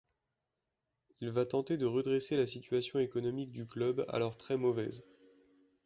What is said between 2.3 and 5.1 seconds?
la situation économique du club alors très mauvaise.